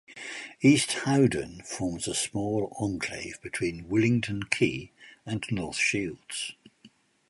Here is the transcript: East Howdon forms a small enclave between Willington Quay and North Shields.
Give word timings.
East 0.63 0.93
Howdon 1.05 1.61
forms 1.63 2.07
a 2.07 2.15
small 2.15 2.75
enclave 2.79 3.39
between 3.43 3.83
Willington 3.87 4.49
Quay 4.49 4.91
and 5.27 5.43
North 5.51 5.75
Shields. 5.77 6.53